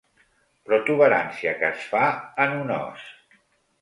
[0.69, 2.03] Protuberància que es fa
[2.47, 3.05] en un os.